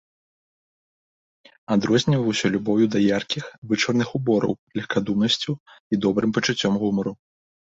[1.75, 5.51] Адрозніваўся любоўю да яркіх, вычварных убораў, легкадумнасцю
[5.93, 7.13] і добрым пачуццём гумару.